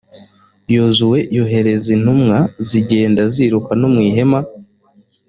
yozuwe 0.73 1.19
yohereza 1.37 1.87
intumwa 1.97 2.37
zigenda 2.67 3.21
ziruka 3.33 3.71
no 3.79 3.87
mu 3.93 3.99
ihema. 4.09 4.39